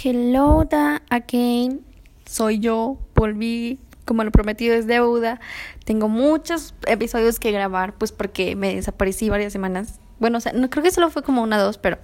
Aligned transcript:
Hello 0.00 0.64
da 0.64 1.02
again. 1.10 1.84
Soy 2.24 2.60
yo, 2.60 2.98
volví. 3.16 3.80
Como 4.04 4.22
lo 4.22 4.30
prometido 4.30 4.74
es 4.76 4.86
deuda. 4.86 5.40
Tengo 5.84 6.08
muchos 6.08 6.74
episodios 6.86 7.40
que 7.40 7.50
grabar, 7.50 7.94
pues 7.94 8.12
porque 8.12 8.54
me 8.54 8.76
desaparecí 8.76 9.28
varias 9.28 9.52
semanas. 9.52 9.98
Bueno, 10.20 10.38
o 10.38 10.40
sea, 10.40 10.52
no 10.52 10.70
creo 10.70 10.84
que 10.84 10.92
solo 10.92 11.10
fue 11.10 11.24
como 11.24 11.42
una 11.42 11.58
o 11.58 11.64
dos, 11.64 11.78
pero 11.78 11.98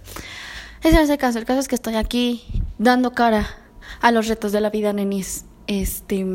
ese 0.82 0.96
no 0.96 1.02
es 1.02 1.10
el 1.10 1.18
caso. 1.18 1.38
El 1.38 1.44
caso 1.44 1.60
es 1.60 1.68
que 1.68 1.76
estoy 1.76 1.94
aquí 1.94 2.44
dando 2.78 3.12
cara 3.12 3.46
a 4.00 4.11
los 4.11 4.26
retos 4.26 4.50
de 4.50 4.61
la 4.61 4.70
vida, 4.70 4.92
nenis. 4.92 5.45
Este. 5.68 6.26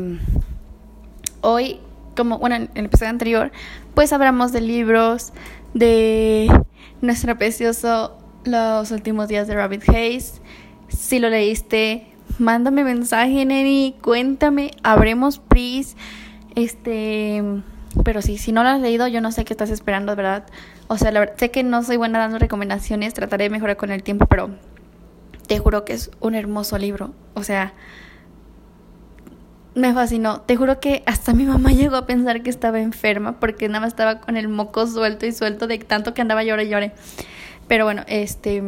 Hoy, 1.42 1.78
como, 2.16 2.38
bueno, 2.38 2.56
en 2.56 2.70
el 2.74 2.86
episodio 2.86 3.10
anterior, 3.10 3.52
pues 3.94 4.14
hablamos 4.14 4.52
de 4.52 4.62
libros, 4.62 5.34
de 5.74 6.48
nuestro 7.02 7.36
precioso 7.36 8.16
Los 8.44 8.90
últimos 8.92 9.28
días 9.28 9.46
de 9.46 9.54
Rabbit 9.54 9.88
Haze 9.88 10.40
si 10.90 11.18
lo 11.18 11.30
leíste, 11.30 12.06
mándame 12.38 12.84
mensaje, 12.84 13.44
Neni, 13.44 13.96
cuéntame, 14.02 14.72
abremos 14.82 15.38
pris. 15.38 15.96
Este, 16.54 17.42
pero 18.04 18.22
sí, 18.22 18.38
si 18.38 18.52
no 18.52 18.62
lo 18.62 18.70
has 18.70 18.80
leído, 18.80 19.06
yo 19.08 19.20
no 19.20 19.32
sé 19.32 19.44
qué 19.44 19.52
estás 19.52 19.70
esperando, 19.70 20.14
verdad. 20.16 20.44
O 20.88 20.98
sea, 20.98 21.12
la 21.12 21.20
verdad, 21.20 21.36
sé 21.38 21.50
que 21.50 21.62
no 21.62 21.82
soy 21.82 21.96
buena 21.96 22.18
dando 22.18 22.38
recomendaciones, 22.38 23.14
trataré 23.14 23.44
de 23.44 23.50
mejorar 23.50 23.76
con 23.76 23.90
el 23.90 24.02
tiempo, 24.02 24.26
pero 24.26 24.50
te 25.46 25.58
juro 25.58 25.84
que 25.84 25.94
es 25.94 26.10
un 26.20 26.34
hermoso 26.34 26.78
libro. 26.78 27.12
O 27.34 27.42
sea, 27.42 27.72
me 29.74 29.92
fascinó. 29.92 30.42
Te 30.42 30.56
juro 30.56 30.80
que 30.80 31.02
hasta 31.06 31.32
mi 31.32 31.44
mamá 31.44 31.72
llegó 31.72 31.96
a 31.96 32.06
pensar 32.06 32.42
que 32.42 32.50
estaba 32.50 32.80
enferma 32.80 33.38
porque 33.40 33.68
nada 33.68 33.80
más 33.80 33.88
estaba 33.88 34.20
con 34.20 34.36
el 34.36 34.48
moco 34.48 34.86
suelto 34.86 35.26
y 35.26 35.32
suelto 35.32 35.66
de 35.66 35.78
tanto 35.78 36.14
que 36.14 36.22
andaba 36.22 36.44
llore 36.44 36.64
y 36.64 36.68
llore. 36.68 36.92
Pero 37.68 37.84
bueno, 37.84 38.02
este 38.08 38.62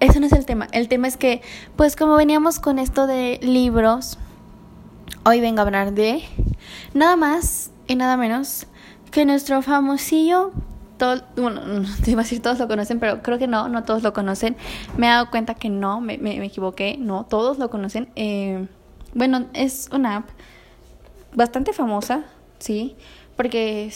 ese 0.00 0.20
no 0.20 0.26
es 0.26 0.32
el 0.32 0.46
tema. 0.46 0.68
El 0.72 0.88
tema 0.88 1.08
es 1.08 1.16
que, 1.16 1.42
pues 1.76 1.96
como 1.96 2.16
veníamos 2.16 2.58
con 2.58 2.78
esto 2.78 3.06
de 3.06 3.38
libros, 3.42 4.18
hoy 5.24 5.40
vengo 5.40 5.60
a 5.60 5.62
hablar 5.62 5.92
de 5.92 6.22
nada 6.94 7.16
más 7.16 7.70
y 7.86 7.96
nada 7.96 8.16
menos 8.16 8.66
que 9.10 9.24
nuestro 9.24 9.62
famosillo, 9.62 10.52
todo, 10.98 11.22
bueno, 11.36 11.60
no 11.66 11.88
te 12.04 12.10
iba 12.10 12.20
a 12.20 12.24
decir 12.24 12.42
todos 12.42 12.58
lo 12.58 12.68
conocen, 12.68 13.00
pero 13.00 13.22
creo 13.22 13.38
que 13.38 13.46
no, 13.46 13.68
no 13.68 13.84
todos 13.84 14.02
lo 14.02 14.12
conocen. 14.12 14.56
Me 14.96 15.06
he 15.06 15.10
dado 15.10 15.30
cuenta 15.30 15.54
que 15.54 15.70
no, 15.70 16.00
me, 16.00 16.18
me, 16.18 16.44
equivoqué, 16.44 16.96
no, 16.98 17.24
todos 17.24 17.58
lo 17.58 17.70
conocen. 17.70 18.08
Eh, 18.16 18.66
bueno, 19.14 19.46
es 19.54 19.88
una 19.92 20.16
app 20.16 20.28
bastante 21.34 21.72
famosa, 21.72 22.24
sí, 22.58 22.96
porque 23.36 23.90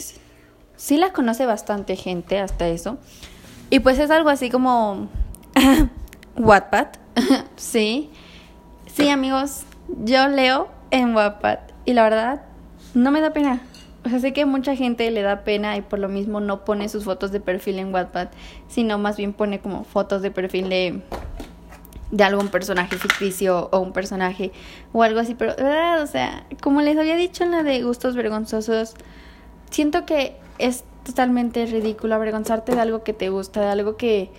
sí 0.75 0.97
la 0.97 1.13
conoce 1.13 1.45
bastante 1.45 1.95
gente 1.95 2.39
hasta 2.39 2.67
eso. 2.67 2.97
Y 3.69 3.79
pues 3.79 3.99
es 3.99 4.11
algo 4.11 4.29
así 4.29 4.49
como 4.49 5.07
Wattpad. 6.41 6.87
sí. 7.55 8.09
Sí, 8.87 9.09
amigos, 9.09 9.63
yo 10.03 10.27
leo 10.27 10.67
en 10.89 11.15
Wattpad 11.15 11.59
y 11.85 11.93
la 11.93 12.03
verdad 12.03 12.41
no 12.93 13.11
me 13.11 13.21
da 13.21 13.31
pena. 13.31 13.61
O 14.03 14.09
sea, 14.09 14.19
sé 14.19 14.33
que 14.33 14.45
mucha 14.45 14.75
gente 14.75 15.09
le 15.11 15.21
da 15.21 15.43
pena 15.43 15.77
y 15.77 15.81
por 15.81 15.99
lo 15.99 16.09
mismo 16.09 16.39
no 16.39 16.65
pone 16.65 16.89
sus 16.89 17.03
fotos 17.03 17.31
de 17.31 17.39
perfil 17.39 17.77
en 17.79 17.93
Wattpad, 17.93 18.29
sino 18.67 18.97
más 18.97 19.17
bien 19.17 19.33
pone 19.33 19.59
como 19.59 19.83
fotos 19.83 20.21
de 20.21 20.31
perfil 20.31 20.69
de 20.69 21.01
de 22.09 22.25
algún 22.25 22.49
personaje 22.49 22.97
ficticio 22.97 23.69
o 23.71 23.79
un 23.79 23.93
personaje 23.93 24.51
o 24.91 25.01
algo 25.01 25.21
así, 25.21 25.33
pero 25.33 25.53
o 26.01 26.07
sea, 26.07 26.45
como 26.61 26.81
les 26.81 26.97
había 26.97 27.15
dicho 27.15 27.45
en 27.45 27.51
la 27.51 27.63
de 27.63 27.81
gustos 27.83 28.15
vergonzosos, 28.15 28.95
siento 29.69 30.05
que 30.05 30.35
es 30.57 30.83
totalmente 31.05 31.65
ridículo 31.65 32.15
avergonzarte 32.15 32.75
de 32.75 32.81
algo 32.81 33.03
que 33.03 33.13
te 33.13 33.29
gusta, 33.29 33.61
de 33.61 33.67
algo 33.67 33.95
que 33.95 34.29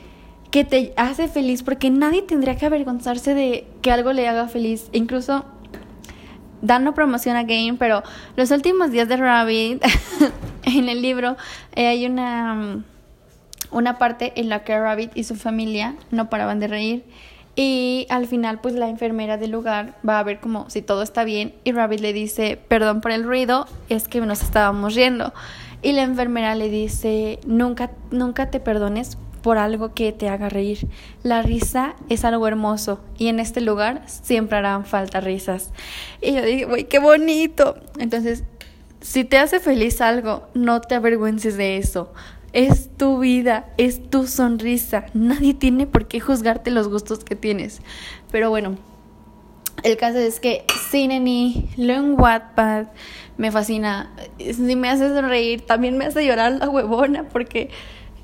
que 0.53 0.65
te 0.65 0.93
hace 0.99 1.29
feliz, 1.29 1.63
porque 1.63 1.91
nadie 1.91 2.21
tendría 2.21 2.57
que 2.57 2.67
avergonzarse 2.67 3.35
de 3.35 3.67
que 3.81 3.91
algo 3.91 4.13
le 4.13 4.29
haga 4.29 4.49
feliz. 4.49 4.91
Incluso 4.93 5.47
dando 6.61 6.93
promoción 6.93 7.37
a 7.37 7.43
Game, 7.43 7.77
pero 7.79 8.03
los 8.37 8.51
últimos 8.51 8.93
días 8.93 9.09
de 9.09 9.17
Rabbit, 9.17 9.83
en 10.65 10.91
el 10.91 11.01
libro, 11.01 11.39
eh, 11.75 11.87
hay 11.87 12.05
una, 12.05 12.85
una 13.71 13.97
parte 13.97 14.35
en 14.37 14.51
la 14.51 14.63
que 14.63 14.79
Rabbit 14.79 15.17
y 15.17 15.25
su 15.25 15.37
familia 15.37 15.97
no 16.11 16.29
paraban 16.29 16.61
de 16.61 16.69
reír. 16.69 17.05
Y 17.57 18.07
al 18.11 18.27
final, 18.27 18.61
pues 18.61 18.75
la 18.75 18.91
enfermera 18.91 19.39
del 19.39 19.53
lugar 19.53 19.99
va 20.07 20.19
a 20.19 20.23
ver 20.23 20.39
como 20.39 20.69
si 20.69 20.83
todo 20.83 21.03
está 21.03 21.25
bien. 21.25 21.55
Y 21.65 21.73
Rabbit 21.73 22.01
le 22.01 22.13
dice, 22.13 22.59
perdón 22.69 23.01
por 23.01 23.11
el 23.11 23.25
ruido, 23.25 23.67
es 23.89 24.07
que 24.07 24.21
nos 24.21 24.43
estábamos 24.43 24.95
riendo. 24.95 25.33
Y 25.81 25.93
la 25.93 26.03
enfermera 26.03 26.55
le 26.55 26.69
dice, 26.69 27.41
nunca, 27.47 27.91
nunca 28.11 28.51
te 28.51 28.61
perdones 28.61 29.17
por 29.43 29.59
algo 29.59 29.93
que 29.93 30.13
te 30.13 30.29
haga 30.29 30.49
reír. 30.49 30.89
La 31.23 31.43
risa 31.43 31.95
es 32.09 32.25
algo 32.25 32.47
hermoso 32.49 33.01
y 33.19 33.29
en 33.29 33.41
este 33.41 33.61
lugar 33.61 34.03
siempre 34.07 34.59
harán 34.59 34.87
falta 34.87 35.21
risas. 35.21 35.71
Y 36.21 36.35
yo 36.35 36.43
dije, 36.43 36.67
uy, 36.67 36.85
qué 36.85 36.99
bonito. 36.99 37.77
Entonces, 37.99 38.45
si 39.01 39.25
te 39.25 39.39
hace 39.39 39.61
feliz 39.61 40.01
algo, 40.01 40.49
no 40.55 40.81
te 40.81 40.95
avergüences 40.95 41.57
de 41.57 41.77
eso. 41.77 42.13
Es 42.53 42.91
tu 42.97 43.19
vida, 43.19 43.67
es 43.79 44.11
tu 44.11 44.27
sonrisa. 44.27 45.07
Nadie 45.15 45.55
tiene 45.55 45.87
por 45.87 46.07
qué 46.07 46.21
juzgarte 46.21 46.71
los 46.71 46.89
gustos 46.89 47.25
que 47.25 47.35
tienes. 47.35 47.81
Pero 48.31 48.51
bueno, 48.51 48.77
el 49.83 49.97
caso 49.97 50.19
es 50.19 50.39
que 50.39 50.65
Cineni, 50.91 51.69
lo 51.77 51.95
en 51.95 52.21
Wattpad, 52.21 52.87
me 53.37 53.51
fascina. 53.51 54.13
Si 54.39 54.77
me 54.77 54.89
hace 54.89 55.09
sonreír, 55.09 55.63
también 55.63 55.99
me 55.99 56.05
hace 56.05 56.25
llorar 56.25 56.53
la 56.53 56.69
huevona 56.69 57.25
porque 57.29 57.71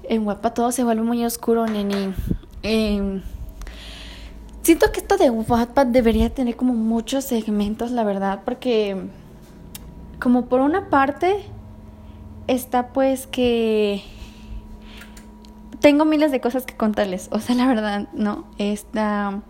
en 0.08 0.26
Wattpad 0.26 0.54
todo 0.54 0.72
se 0.72 0.84
vuelve 0.84 1.02
muy 1.02 1.24
oscuro, 1.24 1.66
neni. 1.66 2.14
Eh, 2.62 3.22
siento 4.62 4.90
que 4.90 5.00
esto 5.00 5.16
de 5.16 5.30
Wattpad 5.30 5.86
debería 5.86 6.30
tener 6.30 6.56
como 6.56 6.74
muchos 6.74 7.24
segmentos, 7.24 7.90
la 7.90 8.04
verdad, 8.04 8.42
porque 8.44 8.96
como 10.20 10.46
por 10.46 10.60
una 10.60 10.88
parte 10.88 11.44
está 12.46 12.88
pues 12.88 13.26
que 13.26 14.02
tengo 15.80 16.04
miles 16.04 16.32
de 16.32 16.40
cosas 16.40 16.64
que 16.64 16.76
contarles, 16.76 17.28
o 17.30 17.38
sea, 17.40 17.54
la 17.54 17.66
verdad, 17.66 18.08
¿no? 18.12 18.44
Está 18.58 19.42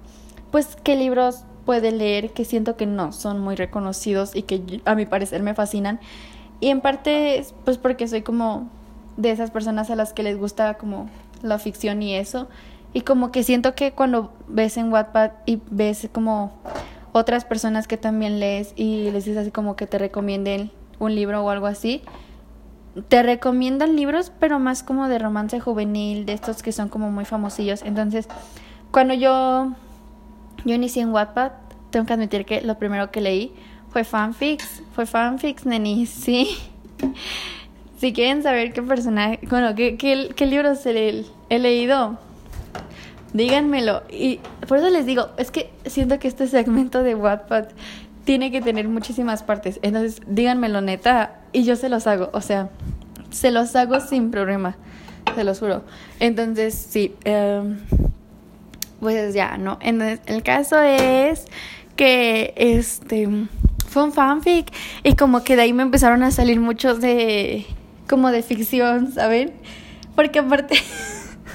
pues 0.50 0.76
qué 0.82 0.96
libros 0.96 1.44
puede 1.64 1.92
leer 1.92 2.32
que 2.32 2.44
siento 2.44 2.76
que 2.76 2.86
no 2.86 3.12
son 3.12 3.40
muy 3.40 3.54
reconocidos 3.54 4.34
y 4.34 4.42
que 4.42 4.80
a 4.84 4.94
mi 4.94 5.06
parecer 5.06 5.42
me 5.42 5.54
fascinan. 5.54 6.00
Y 6.60 6.68
en 6.68 6.80
parte 6.80 7.44
pues 7.64 7.78
porque 7.78 8.08
soy 8.08 8.22
como 8.22 8.68
de 9.18 9.32
esas 9.32 9.50
personas 9.50 9.90
a 9.90 9.96
las 9.96 10.12
que 10.12 10.22
les 10.22 10.38
gusta 10.38 10.74
como 10.74 11.10
la 11.42 11.58
ficción 11.58 12.02
y 12.02 12.14
eso. 12.14 12.48
Y 12.94 13.02
como 13.02 13.30
que 13.32 13.42
siento 13.42 13.74
que 13.74 13.92
cuando 13.92 14.32
ves 14.46 14.76
en 14.78 14.90
Wattpad 14.90 15.32
y 15.44 15.60
ves 15.70 16.08
como 16.10 16.52
otras 17.12 17.44
personas 17.44 17.86
que 17.86 17.96
también 17.96 18.40
lees 18.40 18.72
y 18.76 19.10
les 19.10 19.24
dices 19.24 19.42
así 19.42 19.50
como 19.50 19.76
que 19.76 19.86
te 19.86 19.98
recomienden 19.98 20.70
un 21.00 21.14
libro 21.14 21.44
o 21.44 21.50
algo 21.50 21.66
así, 21.66 22.02
te 23.08 23.22
recomiendan 23.22 23.96
libros, 23.96 24.32
pero 24.38 24.58
más 24.58 24.82
como 24.82 25.08
de 25.08 25.18
romance 25.18 25.60
juvenil, 25.60 26.24
de 26.24 26.32
estos 26.32 26.62
que 26.62 26.72
son 26.72 26.88
como 26.88 27.10
muy 27.10 27.24
famosillos. 27.24 27.82
Entonces, 27.82 28.28
cuando 28.92 29.14
yo, 29.14 29.72
yo 30.64 30.74
inicié 30.74 31.02
en 31.02 31.12
Wattpad, 31.12 31.52
tengo 31.90 32.06
que 32.06 32.12
admitir 32.12 32.44
que 32.44 32.60
lo 32.62 32.78
primero 32.78 33.10
que 33.10 33.20
leí 33.20 33.52
fue 33.90 34.04
fanfics, 34.04 34.82
fue 34.92 35.06
fanfics, 35.06 35.66
neni, 35.66 36.06
sí. 36.06 36.56
Si 37.98 38.12
quieren 38.12 38.42
saber 38.42 38.72
qué 38.72 38.82
personaje, 38.82 39.40
bueno, 39.50 39.74
qué, 39.74 39.96
qué, 39.96 40.30
qué 40.34 40.46
libros 40.46 40.84
he, 40.86 41.24
he 41.48 41.58
leído, 41.58 42.18
díganmelo. 43.32 44.02
Y 44.08 44.40
por 44.68 44.78
eso 44.78 44.88
les 44.90 45.04
digo, 45.04 45.30
es 45.36 45.50
que 45.50 45.70
siento 45.86 46.18
que 46.18 46.28
este 46.28 46.46
segmento 46.46 47.02
de 47.02 47.14
Wattpad 47.14 47.66
tiene 48.24 48.50
que 48.50 48.60
tener 48.60 48.88
muchísimas 48.88 49.42
partes. 49.42 49.80
Entonces, 49.82 50.20
díganmelo 50.26 50.80
neta 50.80 51.40
y 51.52 51.64
yo 51.64 51.76
se 51.76 51.88
los 51.88 52.06
hago. 52.06 52.30
O 52.32 52.40
sea, 52.40 52.70
se 53.30 53.50
los 53.50 53.74
hago 53.74 54.00
sin 54.00 54.30
problema. 54.30 54.76
Se 55.34 55.44
los 55.44 55.58
juro. 55.58 55.82
Entonces, 56.20 56.74
sí. 56.74 57.14
Em, 57.24 57.78
pues 59.00 59.34
ya, 59.34 59.56
¿no? 59.58 59.78
Entonces, 59.80 60.20
el 60.26 60.42
caso 60.42 60.80
es 60.80 61.46
que 61.96 62.52
este 62.56 63.28
fue 63.88 64.04
un 64.04 64.12
fanfic 64.12 64.72
y 65.02 65.14
como 65.14 65.42
que 65.42 65.56
de 65.56 65.62
ahí 65.62 65.72
me 65.72 65.82
empezaron 65.82 66.22
a 66.22 66.30
salir 66.30 66.60
muchos 66.60 67.00
de 67.00 67.66
como 68.08 68.30
de 68.30 68.42
ficción, 68.42 69.12
¿saben? 69.12 69.52
Porque 70.16 70.40
aparte 70.40 70.76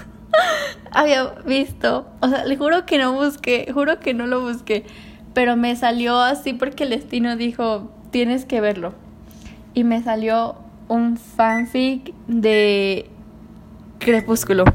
había 0.92 1.26
visto, 1.46 2.08
o 2.22 2.30
sea, 2.30 2.46
le 2.46 2.56
juro 2.56 2.86
que 2.86 2.98
no 2.98 3.14
busqué, 3.14 3.70
juro 3.74 4.00
que 4.00 4.14
no 4.14 4.28
lo 4.28 4.42
busqué, 4.42 4.86
pero 5.34 5.58
me 5.58 5.76
salió 5.76 6.20
así 6.20 6.54
porque 6.54 6.84
el 6.84 6.92
destino 6.92 7.36
dijo, 7.36 7.92
tienes 8.12 8.46
que 8.46 8.62
verlo. 8.62 8.94
Y 9.74 9.84
me 9.84 10.02
salió 10.04 10.56
un 10.88 11.18
fanfic 11.18 12.14
de 12.28 13.10
Crepúsculo. 14.00 14.66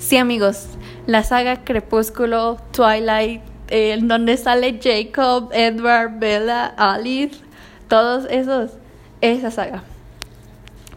Sí, 0.00 0.16
amigos, 0.16 0.68
la 1.06 1.22
saga 1.22 1.64
Crepúsculo, 1.64 2.56
Twilight, 2.72 3.42
en 3.68 4.08
donde 4.08 4.36
sale 4.36 4.80
Jacob, 4.82 5.50
Edward, 5.52 6.18
Bella, 6.18 6.66
Alice, 6.66 7.40
todos 7.88 8.26
esos, 8.30 8.78
esa 9.20 9.50
saga 9.50 9.82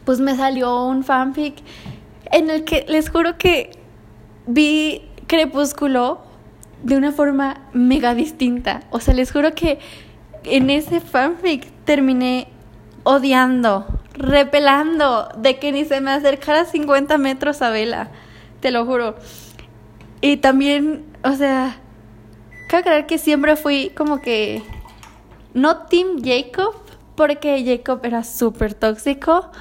pues 0.09 0.19
me 0.19 0.35
salió 0.35 0.85
un 0.85 1.03
fanfic 1.03 1.53
en 2.31 2.49
el 2.49 2.63
que 2.63 2.83
les 2.89 3.11
juro 3.11 3.37
que 3.37 3.69
vi 4.47 5.03
Crepúsculo 5.27 6.17
de 6.81 6.97
una 6.97 7.11
forma 7.11 7.61
mega 7.73 8.15
distinta. 8.15 8.81
O 8.89 8.99
sea, 8.99 9.13
les 9.13 9.31
juro 9.31 9.53
que 9.53 9.77
en 10.45 10.71
ese 10.71 10.99
fanfic 10.99 11.69
terminé 11.85 12.47
odiando, 13.03 13.85
repelando 14.15 15.29
de 15.37 15.59
que 15.59 15.71
ni 15.71 15.85
se 15.85 16.01
me 16.01 16.09
acercara 16.09 16.65
50 16.65 17.19
metros 17.19 17.61
a 17.61 17.69
Vela. 17.69 18.09
Te 18.61 18.71
lo 18.71 18.87
juro. 18.87 19.15
Y 20.21 20.37
también, 20.37 21.05
o 21.23 21.33
sea, 21.33 21.77
quiero 22.67 22.83
creer 22.83 23.05
que 23.05 23.19
siempre 23.19 23.55
fui 23.55 23.91
como 23.95 24.21
que 24.21 24.63
no 25.53 25.85
Team 25.85 26.23
Jacob, 26.23 26.73
porque 27.15 27.63
Jacob 27.63 27.99
era 28.03 28.23
súper 28.23 28.73
tóxico, 28.73 29.51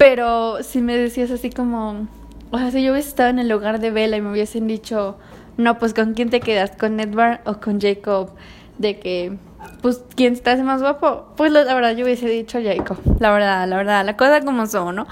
pero 0.00 0.62
si 0.62 0.80
me 0.80 0.96
decías 0.96 1.30
así 1.30 1.50
como, 1.50 2.08
o 2.50 2.58
sea, 2.58 2.70
si 2.70 2.82
yo 2.82 2.92
hubiese 2.92 3.10
estado 3.10 3.28
en 3.28 3.38
el 3.38 3.50
lugar 3.50 3.80
de 3.80 3.90
Bella 3.90 4.16
y 4.16 4.22
me 4.22 4.30
hubiesen 4.30 4.66
dicho, 4.66 5.18
no, 5.58 5.78
pues 5.78 5.92
con 5.92 6.14
quién 6.14 6.30
te 6.30 6.40
quedas, 6.40 6.70
con 6.70 6.98
Edward 7.00 7.40
o 7.44 7.60
con 7.60 7.78
Jacob, 7.78 8.30
de 8.78 8.98
que, 8.98 9.36
pues, 9.82 10.02
¿quién 10.16 10.40
hace 10.42 10.62
más 10.62 10.80
guapo? 10.80 11.26
Pues 11.36 11.52
la 11.52 11.64
verdad 11.74 11.94
yo 11.94 12.06
hubiese 12.06 12.30
dicho 12.30 12.60
Jacob, 12.64 12.96
la 13.18 13.30
verdad, 13.30 13.68
la 13.68 13.76
verdad, 13.76 14.06
la 14.06 14.16
cosa 14.16 14.40
como 14.40 14.64
son, 14.66 14.96
¿no? 14.96 15.06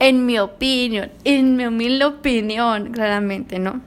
En 0.00 0.26
mi 0.26 0.40
opinión, 0.40 1.12
en 1.22 1.54
mi 1.54 1.66
humilde 1.66 2.04
opinión, 2.04 2.90
claramente, 2.90 3.60
¿no? 3.60 3.80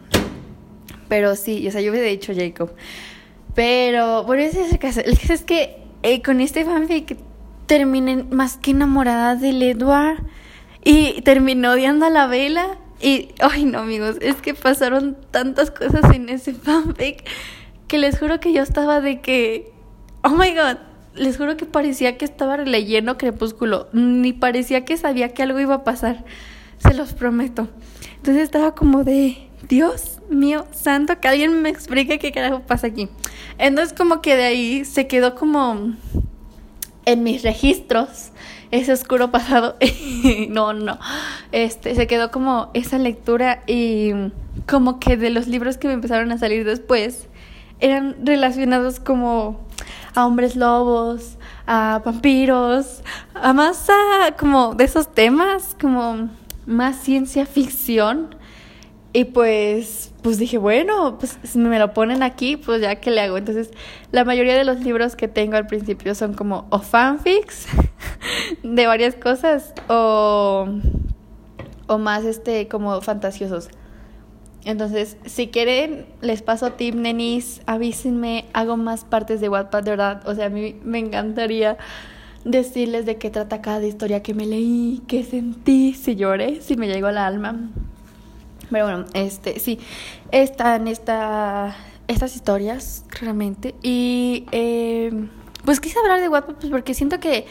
Pero 1.09 1.35
sí, 1.35 1.67
o 1.67 1.71
sea, 1.71 1.81
yo 1.81 1.91
hubiese 1.91 2.07
dicho 2.07 2.31
Jacob. 2.33 2.71
Pero, 3.55 4.23
bueno, 4.23 4.43
ese 4.43 4.61
es 4.61 4.77
caso. 4.77 5.01
El 5.01 5.19
caso 5.19 5.33
es 5.33 5.43
que 5.43 5.83
eh, 6.01 6.21
con 6.21 6.39
este 6.39 6.63
fanfic 6.63 7.17
terminé 7.65 8.23
más 8.23 8.55
que 8.55 8.71
enamorada 8.71 9.35
del 9.35 9.61
Edward 9.61 10.23
y 10.85 11.21
terminó 11.23 11.71
odiando 11.71 12.05
a 12.05 12.09
la 12.09 12.27
vela. 12.27 12.77
Y, 13.01 13.29
ay 13.41 13.65
no 13.65 13.79
amigos, 13.79 14.15
es 14.21 14.35
que 14.35 14.53
pasaron 14.53 15.17
tantas 15.31 15.69
cosas 15.69 16.15
en 16.15 16.29
ese 16.29 16.53
fanfic 16.53 17.25
que 17.89 17.97
les 17.97 18.17
juro 18.17 18.39
que 18.39 18.53
yo 18.53 18.63
estaba 18.63 19.01
de 19.01 19.19
que, 19.19 19.73
oh 20.23 20.29
my 20.29 20.51
god, 20.55 20.77
les 21.13 21.37
juro 21.37 21.57
que 21.57 21.65
parecía 21.65 22.17
que 22.17 22.23
estaba 22.23 22.57
leyendo 22.57 23.17
Crepúsculo, 23.17 23.89
ni 23.91 24.31
parecía 24.31 24.85
que 24.85 24.95
sabía 24.95 25.33
que 25.33 25.43
algo 25.43 25.59
iba 25.59 25.75
a 25.75 25.83
pasar, 25.83 26.23
se 26.77 26.93
los 26.93 27.13
prometo. 27.13 27.67
Entonces 28.17 28.43
estaba 28.43 28.75
como 28.75 29.03
de, 29.03 29.49
Dios 29.67 30.19
mío, 30.29 30.65
santo, 30.71 31.19
que 31.19 31.27
alguien 31.27 31.61
me 31.61 31.69
explique 31.69 32.17
qué 32.17 32.31
carajo 32.31 32.61
pasa 32.61 32.87
aquí. 32.87 33.09
Entonces 33.57 33.95
como 33.95 34.21
que 34.21 34.35
de 34.35 34.45
ahí 34.45 34.85
se 34.85 35.07
quedó 35.07 35.35
como 35.35 35.93
en 37.05 37.23
mis 37.23 37.43
registros 37.43 38.31
ese 38.71 38.93
oscuro 38.93 39.31
pasado. 39.31 39.75
no, 40.49 40.73
no. 40.73 40.97
Este, 41.51 41.95
se 41.95 42.07
quedó 42.07 42.31
como 42.31 42.69
esa 42.73 42.97
lectura 42.97 43.63
y 43.67 44.11
como 44.67 44.99
que 44.99 45.17
de 45.17 45.29
los 45.29 45.47
libros 45.47 45.77
que 45.77 45.87
me 45.87 45.93
empezaron 45.93 46.31
a 46.31 46.37
salir 46.37 46.65
después 46.65 47.27
eran 47.79 48.15
relacionados 48.23 48.99
como 48.99 49.65
a 50.13 50.25
hombres 50.25 50.55
lobos, 50.55 51.37
a 51.67 52.01
vampiros, 52.03 53.01
a 53.33 53.53
más 53.53 53.89
a 53.89 54.35
como 54.37 54.75
de 54.75 54.85
esos 54.85 55.13
temas, 55.13 55.75
como 55.79 56.29
más 56.65 56.97
ciencia 56.97 57.45
ficción. 57.45 58.35
Y 59.15 59.23
pues, 59.23 60.11
pues 60.23 60.37
dije, 60.37 60.57
bueno, 60.57 61.17
pues 61.17 61.39
si 61.41 61.57
me 61.57 61.79
lo 61.79 61.93
ponen 61.93 62.21
aquí, 62.21 62.57
pues 62.57 62.81
ya 62.81 62.95
que 62.95 63.11
le 63.11 63.21
hago. 63.21 63.37
Entonces, 63.37 63.71
la 64.11 64.25
mayoría 64.25 64.57
de 64.57 64.65
los 64.65 64.81
libros 64.81 65.15
que 65.15 65.29
tengo 65.29 65.55
al 65.55 65.67
principio 65.67 66.13
son 66.15 66.33
como 66.33 66.67
o 66.69 66.79
fanfics 66.79 67.65
de 68.63 68.87
varias 68.87 69.15
cosas 69.15 69.73
o, 69.87 70.67
o 71.87 71.97
más 71.97 72.25
este 72.25 72.67
como 72.67 72.99
fantasiosos. 72.99 73.69
Entonces, 74.65 75.15
si 75.23 75.47
quieren, 75.47 76.07
les 76.19 76.41
paso 76.41 76.73
tip, 76.73 76.93
nenis, 76.95 77.61
avísenme, 77.67 78.43
hago 78.51 78.75
más 78.75 79.05
partes 79.05 79.39
de 79.39 79.47
Wattpad, 79.47 79.83
de 79.83 79.91
verdad. 79.91 80.27
O 80.27 80.35
sea, 80.35 80.47
a 80.47 80.49
mí 80.49 80.75
me 80.83 80.99
encantaría 80.99 81.77
decirles 82.43 83.05
de 83.05 83.15
qué 83.15 83.29
trata 83.29 83.61
cada 83.61 83.87
historia 83.87 84.21
que 84.21 84.33
me 84.33 84.45
leí, 84.45 85.03
qué 85.07 85.23
sentí, 85.23 85.93
si 85.93 86.17
lloré, 86.17 86.59
si 86.59 86.75
me 86.75 86.89
llegó 86.89 87.07
al 87.07 87.17
alma. 87.17 87.69
Pero 88.69 88.85
bueno, 88.85 89.05
este, 89.13 89.59
sí, 89.59 89.79
están 90.31 90.87
esta, 90.87 91.75
estas 92.07 92.35
historias, 92.35 93.05
realmente. 93.19 93.75
Y 93.81 94.45
eh, 94.51 95.27
pues 95.63 95.79
quise 95.79 95.99
hablar 95.99 96.21
de 96.21 96.29
Wattpad 96.29 96.55
pues 96.55 96.69
porque 96.69 96.93
siento 96.93 97.19
que 97.19 97.45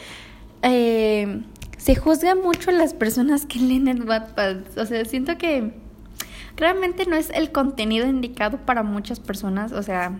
eh, 0.61 1.41
se 1.77 1.95
juzga 1.95 2.35
mucho 2.35 2.69
a 2.69 2.73
las 2.73 2.93
personas 2.93 3.45
que 3.45 3.59
leen 3.59 3.87
en 3.87 4.07
Wattpad. 4.07 4.77
O 4.77 4.85
sea, 4.85 5.05
siento 5.05 5.37
que 5.37 5.73
realmente 6.55 7.05
no 7.05 7.15
es 7.15 7.29
el 7.31 7.51
contenido 7.51 8.07
indicado 8.07 8.57
para 8.65 8.83
muchas 8.83 9.19
personas. 9.19 9.71
O 9.71 9.83
sea, 9.83 10.17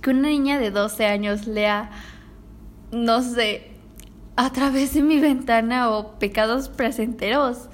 que 0.00 0.10
una 0.10 0.28
niña 0.28 0.58
de 0.58 0.70
12 0.70 1.06
años 1.06 1.46
lea, 1.46 1.90
no 2.90 3.22
sé, 3.22 3.70
a 4.36 4.50
través 4.50 4.94
de 4.94 5.02
mi 5.02 5.20
ventana 5.20 5.90
o 5.90 6.18
pecados 6.18 6.68
placenteros 6.68 7.68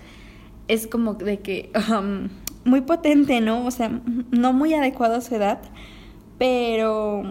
es 0.69 0.87
como 0.87 1.15
de 1.15 1.41
que 1.41 1.71
um, 1.91 2.29
muy 2.65 2.83
potente, 2.83 3.41
¿no? 3.41 3.65
O 3.65 3.71
sea, 3.71 3.91
no 4.31 4.53
muy 4.53 4.75
adecuado 4.75 5.17
a 5.17 5.21
su 5.21 5.35
edad, 5.35 5.61
pero 6.39 7.25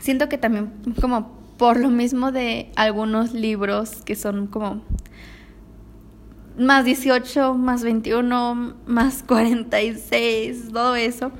siento 0.00 0.28
que 0.28 0.38
también 0.38 0.72
como 1.00 1.32
por 1.58 1.78
lo 1.78 1.90
mismo 1.90 2.32
de 2.32 2.72
algunos 2.76 3.34
libros 3.34 4.02
que 4.02 4.16
son 4.16 4.46
como 4.46 4.82
más 6.58 6.84
18, 6.84 7.54
más 7.54 7.82
21, 7.82 8.74
más 8.86 9.22
46, 9.22 10.70
todo 10.72 10.96
eso, 10.96 11.32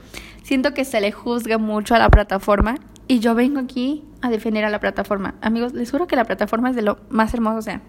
siento 0.42 0.74
que 0.74 0.84
se 0.84 1.00
le 1.00 1.12
juzga 1.12 1.58
mucho 1.58 1.94
a 1.94 1.98
la 1.98 2.08
plataforma 2.08 2.76
y 3.08 3.18
yo 3.18 3.34
vengo 3.34 3.60
aquí 3.60 4.04
a 4.20 4.30
defender 4.30 4.64
a 4.64 4.70
la 4.70 4.80
plataforma. 4.80 5.34
Amigos, 5.40 5.74
les 5.74 5.90
juro 5.90 6.06
que 6.06 6.16
la 6.16 6.24
plataforma 6.24 6.70
es 6.70 6.76
de 6.76 6.82
lo 6.82 6.98
más 7.10 7.34
hermoso, 7.34 7.58
o 7.58 7.62
sea, 7.62 7.82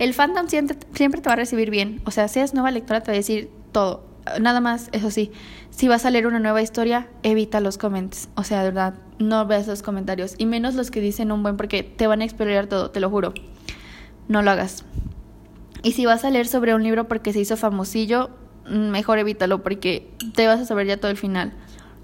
el 0.00 0.14
fandom 0.14 0.48
siempre, 0.48 0.78
siempre 0.94 1.20
te 1.20 1.28
va 1.28 1.34
a 1.34 1.36
recibir 1.36 1.70
bien. 1.70 2.00
O 2.06 2.10
sea, 2.10 2.26
seas 2.26 2.54
nueva 2.54 2.70
lectora, 2.70 3.02
te 3.02 3.12
va 3.12 3.14
a 3.14 3.16
decir 3.16 3.50
todo. 3.70 4.02
Nada 4.40 4.60
más, 4.60 4.88
eso 4.92 5.10
sí, 5.10 5.30
si 5.70 5.88
vas 5.88 6.06
a 6.06 6.10
leer 6.10 6.26
una 6.26 6.40
nueva 6.40 6.62
historia, 6.62 7.08
evita 7.22 7.60
los 7.60 7.76
comments. 7.76 8.30
O 8.34 8.42
sea, 8.42 8.60
de 8.60 8.70
verdad, 8.70 8.94
no 9.18 9.46
veas 9.46 9.66
los 9.66 9.82
comentarios. 9.82 10.36
Y 10.38 10.46
menos 10.46 10.74
los 10.74 10.90
que 10.90 11.02
dicen 11.02 11.30
un 11.30 11.42
buen, 11.42 11.58
porque 11.58 11.82
te 11.82 12.06
van 12.06 12.22
a 12.22 12.24
explorar 12.24 12.66
todo, 12.66 12.90
te 12.90 12.98
lo 12.98 13.10
juro. 13.10 13.34
No 14.26 14.40
lo 14.40 14.50
hagas. 14.50 14.84
Y 15.82 15.92
si 15.92 16.06
vas 16.06 16.24
a 16.24 16.30
leer 16.30 16.46
sobre 16.46 16.74
un 16.74 16.82
libro 16.82 17.06
porque 17.06 17.34
se 17.34 17.40
hizo 17.40 17.58
famosillo, 17.58 18.30
mejor 18.66 19.18
evítalo 19.18 19.62
porque 19.62 20.10
te 20.34 20.46
vas 20.46 20.60
a 20.60 20.64
saber 20.64 20.86
ya 20.86 20.96
todo 20.96 21.10
el 21.10 21.18
final. 21.18 21.52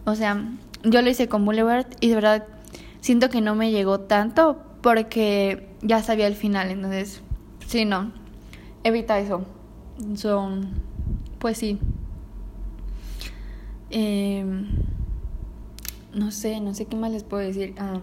O 0.05 0.15
sea, 0.15 0.45
yo 0.85 1.01
lo 1.01 1.09
hice 1.09 1.29
con 1.29 1.47
Boulevard 1.47 1.87
y 2.01 2.09
de 2.11 2.15
verdad 2.15 2.45
siento 3.01 3.31
que 3.31 3.41
no 3.41 3.55
me 3.55 3.71
llegó 3.71 4.01
tanto 4.01 4.63
porque 4.83 5.69
ya 5.81 6.03
sabía 6.03 6.27
el 6.27 6.35
final. 6.35 6.71
Entonces, 6.71 7.23
Sí, 7.67 7.85
no. 7.85 8.13
Evita 8.85 9.19
eso. 9.19 9.45
Son. 10.15 10.71
Pues 11.39 11.59
sí. 11.59 11.79
Em, 13.91 14.67
no 16.15 16.31
sé, 16.31 16.61
no 16.61 16.75
sé 16.75 16.87
qué 16.87 16.97
más 16.97 17.11
les 17.11 17.25
puedo 17.25 17.43
decir. 17.43 17.75
Ah, 17.79 18.01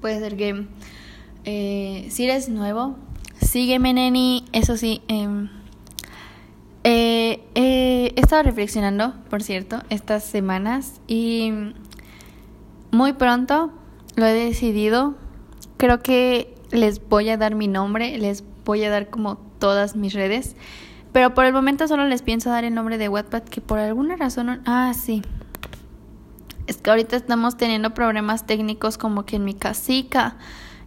puede 0.00 0.18
ser 0.20 0.36
que. 0.36 0.66
Eh, 1.44 2.06
si 2.10 2.24
eres 2.24 2.48
nuevo, 2.48 2.96
sígueme, 3.40 3.92
neni. 3.92 4.44
Eso 4.52 4.76
sí. 4.76 5.02
Em, 5.08 5.48
eh, 6.84 7.40
he 7.54 8.12
estado 8.16 8.42
reflexionando, 8.42 9.14
por 9.30 9.42
cierto, 9.42 9.82
estas 9.88 10.24
semanas 10.24 11.00
y 11.06 11.52
muy 12.92 13.14
pronto 13.14 13.72
lo 14.14 14.26
he 14.26 14.32
decidido. 14.32 15.14
Creo 15.76 16.00
que 16.02 16.54
les 16.72 17.06
voy 17.06 17.28
a 17.28 17.36
dar 17.36 17.54
mi 17.54 17.68
nombre, 17.68 18.18
les 18.18 18.42
voy 18.64 18.82
a 18.84 18.90
dar 18.90 19.10
como 19.10 19.36
todas 19.58 19.94
mis 19.94 20.14
redes. 20.14 20.56
Pero 21.12 21.34
por 21.34 21.44
el 21.44 21.52
momento 21.52 21.86
solo 21.86 22.06
les 22.06 22.22
pienso 22.22 22.50
dar 22.50 22.64
el 22.64 22.74
nombre 22.74 22.98
de 22.98 23.08
Wattpad 23.08 23.42
que 23.42 23.60
por 23.60 23.78
alguna 23.78 24.16
razón... 24.16 24.62
Ah, 24.64 24.92
sí. 24.94 25.22
Es 26.66 26.78
que 26.78 26.90
ahorita 26.90 27.16
estamos 27.16 27.56
teniendo 27.56 27.92
problemas 27.92 28.46
técnicos 28.46 28.96
como 28.96 29.26
que 29.26 29.36
en 29.36 29.44
mi 29.44 29.52
casica. 29.52 30.36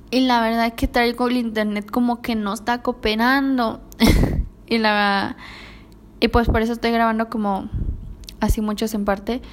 Y 0.09 0.21
la 0.21 0.41
verdad 0.41 0.65
es 0.65 0.73
que 0.73 0.87
traigo 0.87 1.27
el 1.27 1.37
internet 1.37 1.89
como 1.89 2.21
que 2.23 2.35
no 2.35 2.53
está 2.53 2.81
cooperando. 2.81 3.81
y 4.67 4.79
la... 4.79 5.37
Y 6.19 6.29
pues 6.29 6.47
por 6.47 6.61
eso 6.61 6.73
estoy 6.73 6.91
grabando 6.91 7.29
como 7.29 7.69
así 8.39 8.61
muchos 8.61 8.95
en 8.95 9.05
parte. 9.05 9.43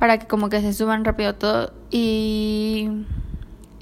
Para 0.00 0.18
que 0.18 0.26
como 0.26 0.48
que 0.48 0.60
se 0.60 0.72
suban 0.72 1.04
rápido 1.04 1.36
todo. 1.36 1.72
Y... 1.92 2.88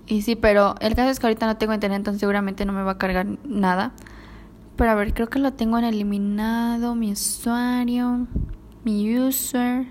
Y 0.08 0.22
sí, 0.22 0.36
pero 0.36 0.74
el 0.80 0.94
caso 0.94 1.10
es 1.10 1.20
que 1.20 1.26
ahorita 1.26 1.46
no 1.46 1.58
tengo 1.58 1.74
internet, 1.74 1.98
entonces 1.98 2.20
seguramente 2.20 2.64
no 2.64 2.72
me 2.72 2.82
va 2.82 2.92
a 2.92 2.98
cargar 2.98 3.26
nada. 3.44 3.92
Pero 4.76 4.90
a 4.90 4.94
ver, 4.94 5.12
creo 5.12 5.28
que 5.28 5.38
lo 5.38 5.52
tengo 5.52 5.78
en 5.78 5.84
eliminado, 5.84 6.94
mi 6.94 7.12
usuario, 7.12 8.26
mi 8.84 9.18
user. 9.18 9.86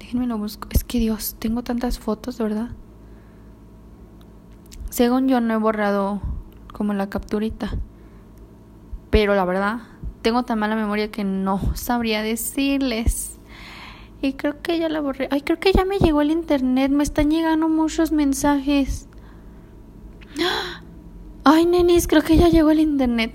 Déjenme 0.00 0.26
lo 0.26 0.36
busco. 0.36 0.66
Es 0.72 0.82
que 0.82 0.98
Dios, 0.98 1.36
tengo 1.38 1.62
tantas 1.62 2.00
fotos, 2.00 2.38
¿verdad? 2.38 2.70
Según 4.90 5.28
yo 5.28 5.40
no 5.40 5.54
he 5.54 5.58
borrado 5.58 6.20
como 6.72 6.92
la 6.92 7.08
capturita. 7.08 7.70
Pero 9.10 9.36
la 9.36 9.44
verdad, 9.44 9.78
tengo 10.22 10.42
tan 10.42 10.58
mala 10.58 10.74
memoria 10.74 11.12
que 11.12 11.22
no 11.22 11.60
sabría 11.76 12.22
decirles. 12.22 13.31
Y 14.22 14.34
creo 14.34 14.62
que 14.62 14.78
ya 14.78 14.88
la 14.88 15.00
borré. 15.00 15.28
Ay, 15.32 15.40
creo 15.40 15.58
que 15.58 15.72
ya 15.72 15.84
me 15.84 15.98
llegó 15.98 16.20
el 16.20 16.30
internet. 16.30 16.92
Me 16.92 17.02
están 17.02 17.30
llegando 17.30 17.68
muchos 17.68 18.12
mensajes. 18.12 19.08
Ay, 21.44 21.66
nenis, 21.66 22.06
creo 22.06 22.22
que 22.22 22.36
ya 22.36 22.48
llegó 22.48 22.70
el 22.70 22.78
internet. 22.78 23.32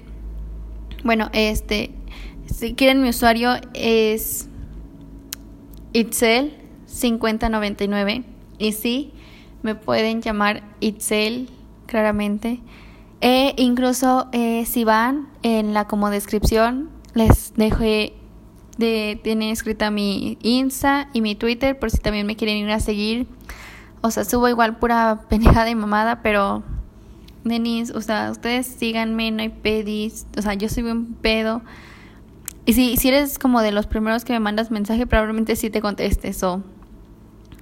Bueno, 1.03 1.29
este, 1.34 1.91
si 2.46 2.74
quieren 2.74 3.01
mi 3.01 3.10
usuario 3.10 3.51
es 3.74 4.48
Itzel 5.91 6.56
5099 6.86 8.24
y 8.58 8.72
sí, 8.72 9.12
me 9.62 9.75
pueden 9.75 10.22
llamar 10.22 10.63
Itzel 10.79 11.50
claramente. 11.86 12.62
E 13.20 13.53
incluso 13.58 14.27
eh, 14.32 14.65
si 14.65 14.84
van 14.86 15.27
en 15.44 15.74
la 15.74 15.86
como 15.88 16.10
descripción 16.10 16.89
les 17.13 17.53
dejé 17.56 18.13
de 18.77 19.19
tiene 19.24 19.51
escrita 19.51 19.91
mi 19.91 20.38
Insta 20.41 21.10
y 21.13 21.22
mi 21.22 21.36
Twitter 21.36 21.77
por 21.77 21.91
si 21.91 21.98
también 21.98 22.25
me 22.25 22.36
quieren 22.36 22.57
ir 22.57 22.72
a 22.72 22.79
seguir. 22.79 23.27
O 24.01 24.12
sea, 24.12 24.25
subo 24.25 24.48
igual 24.48 24.77
pura 24.77 25.22
pendejada 25.29 25.69
y 25.69 25.75
mamada, 25.75 26.22
pero 26.22 26.63
Denis, 27.43 27.91
o 27.91 28.01
sea, 28.01 28.29
ustedes 28.31 28.67
síganme, 28.67 29.31
no 29.31 29.41
hay 29.41 29.50
pedis, 29.50 30.27
o 30.38 30.41
sea, 30.41 30.53
yo 30.53 30.69
soy 30.69 30.84
un 30.84 31.13
pedo. 31.13 31.62
Y 32.65 32.74
si, 32.74 32.98
si 32.98 33.07
eres 33.07 33.39
como 33.39 33.62
de 33.62 33.72
los 33.72 33.88
primeros 33.88 34.25
que 34.25 34.34
me 34.34 34.39
mandas 34.39 34.72
mensaje, 34.72 35.07
probablemente 35.07 35.55
sí 35.55 35.69
te 35.69 35.81
contestes 35.81 36.43
o 36.43 36.62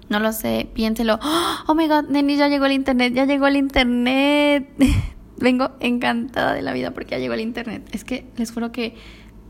no 0.09 0.19
lo 0.19 0.31
sé, 0.33 0.67
piénselo. 0.73 1.19
Oh 1.67 1.73
my 1.73 1.87
god, 1.87 2.05
Denis, 2.05 2.37
ya 2.37 2.47
llegó 2.47 2.65
el 2.65 2.73
internet, 2.73 3.13
ya 3.13 3.25
llegó 3.25 3.47
el 3.47 3.55
internet. 3.55 4.69
Vengo 5.37 5.71
encantada 5.79 6.53
de 6.53 6.61
la 6.61 6.73
vida 6.73 6.91
porque 6.91 7.11
ya 7.11 7.17
llegó 7.17 7.33
el 7.33 7.41
internet. 7.41 7.87
Es 7.91 8.03
que 8.03 8.25
les 8.37 8.51
juro 8.51 8.71
que 8.71 8.95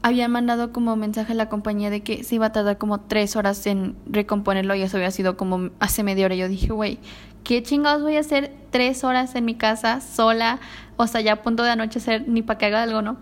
habían 0.06 0.30
mandado 0.30 0.72
como 0.72 0.96
mensaje 0.96 1.32
a 1.32 1.36
la 1.36 1.50
compañía 1.50 1.90
de 1.90 2.02
que 2.02 2.24
se 2.24 2.36
iba 2.36 2.46
a 2.46 2.52
tardar 2.52 2.78
como 2.78 3.00
tres 3.00 3.36
horas 3.36 3.66
en 3.66 3.96
recomponerlo 4.06 4.76
y 4.76 4.84
eso 4.84 4.98
había 4.98 5.10
sido 5.10 5.36
como 5.36 5.72
hace 5.80 6.04
media 6.04 6.28
hora. 6.28 6.36
Yo 6.36 6.48
dije, 6.48 6.72
güey, 6.72 7.00
¿qué 7.44 7.64
chingados 7.64 8.04
voy 8.04 8.16
a 8.18 8.20
hacer 8.20 8.54
tres 8.70 9.04
horas 9.04 9.34
en 9.34 9.46
mi 9.46 9.56
casa 9.56 10.02
sola? 10.02 10.60
O 10.96 11.08
sea, 11.08 11.22
ya 11.22 11.34
a 11.34 11.42
punto 11.42 11.64
de 11.64 11.72
anochecer, 11.72 12.28
ni 12.28 12.44
para 12.44 12.60
que 12.60 12.68
haga 12.68 12.84
algo, 12.84 13.02
¿no? 13.02 13.18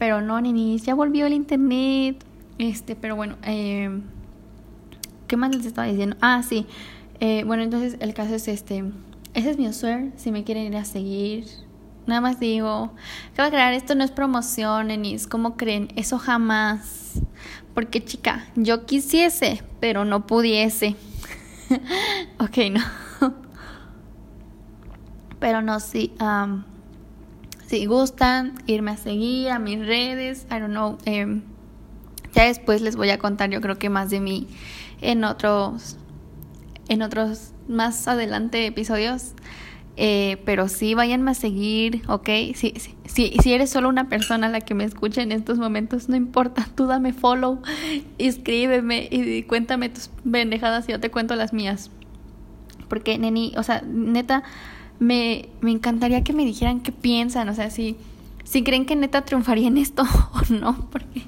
Pero 0.00 0.20
no, 0.20 0.40
ni 0.40 0.76
ya 0.78 0.96
volvió 0.96 1.24
el 1.24 1.34
internet. 1.34 2.24
Este, 2.58 2.96
pero 2.96 3.14
bueno, 3.14 3.36
eh, 3.44 4.00
¿qué 5.28 5.36
más 5.36 5.54
les 5.54 5.66
estaba 5.66 5.86
diciendo? 5.86 6.16
Ah, 6.20 6.42
sí. 6.42 6.66
Eh, 7.20 7.44
bueno, 7.46 7.62
entonces 7.62 7.96
el 8.00 8.12
caso 8.12 8.34
es 8.34 8.48
este. 8.48 8.82
Ese 9.34 9.50
es 9.50 9.56
mi 9.56 9.68
usuario, 9.68 10.10
si 10.16 10.32
me 10.32 10.42
quieren 10.42 10.64
ir 10.64 10.76
a 10.76 10.84
seguir 10.84 11.44
Nada 12.08 12.22
más 12.22 12.40
digo, 12.40 12.94
acaba 13.34 13.50
de 13.50 13.54
crear, 13.54 13.74
esto 13.74 13.94
no 13.94 14.02
es 14.02 14.10
promoción, 14.10 14.90
Enis, 14.90 15.26
¿cómo 15.26 15.58
creen? 15.58 15.92
Eso 15.94 16.18
jamás. 16.18 17.20
Porque 17.74 18.02
chica, 18.02 18.46
yo 18.56 18.86
quisiese, 18.86 19.62
pero 19.78 20.06
no 20.06 20.26
pudiese. 20.26 20.96
ok, 22.38 22.56
no. 22.72 22.80
pero 25.38 25.60
no, 25.60 25.80
sí. 25.80 26.14
si 27.66 27.84
gustan 27.84 28.54
irme 28.66 28.92
a 28.92 28.96
seguir 28.96 29.50
a 29.50 29.58
mis 29.58 29.78
redes, 29.78 30.46
I 30.50 30.60
don't 30.60 30.70
know. 30.70 30.96
Em, 31.04 31.42
ya 32.32 32.44
después 32.44 32.80
les 32.80 32.96
voy 32.96 33.10
a 33.10 33.18
contar, 33.18 33.50
yo 33.50 33.60
creo 33.60 33.78
que 33.78 33.90
más 33.90 34.08
de 34.08 34.20
mí 34.20 34.48
en 35.02 35.24
otros, 35.24 35.98
en 36.88 37.02
otros 37.02 37.52
más 37.68 38.08
adelante 38.08 38.64
episodios. 38.64 39.34
Eh, 40.00 40.40
pero 40.44 40.68
sí, 40.68 40.94
váyanme 40.94 41.32
a 41.32 41.34
seguir, 41.34 42.02
¿ok? 42.06 42.28
Si, 42.54 42.72
si, 43.04 43.32
si 43.42 43.52
eres 43.52 43.68
solo 43.68 43.88
una 43.88 44.08
persona 44.08 44.48
la 44.48 44.60
que 44.60 44.72
me 44.72 44.84
escucha 44.84 45.22
en 45.22 45.32
estos 45.32 45.58
momentos, 45.58 46.08
no 46.08 46.14
importa, 46.14 46.68
tú 46.76 46.86
dame 46.86 47.12
follow, 47.12 47.60
escríbeme 48.18 49.08
y 49.10 49.42
cuéntame 49.42 49.88
tus 49.88 50.10
bendejadas 50.22 50.88
y 50.88 50.92
yo 50.92 51.00
te 51.00 51.10
cuento 51.10 51.34
las 51.34 51.52
mías. 51.52 51.90
Porque, 52.86 53.18
neni, 53.18 53.52
o 53.56 53.64
sea, 53.64 53.82
neta, 53.84 54.44
me, 55.00 55.48
me 55.62 55.72
encantaría 55.72 56.22
que 56.22 56.32
me 56.32 56.44
dijeran 56.44 56.78
qué 56.78 56.92
piensan, 56.92 57.48
o 57.48 57.54
sea, 57.54 57.68
si, 57.70 57.96
si 58.44 58.62
creen 58.62 58.86
que 58.86 58.94
neta 58.94 59.24
triunfaría 59.24 59.66
en 59.66 59.78
esto 59.78 60.04
o 60.32 60.54
no, 60.54 60.88
porque 60.92 61.24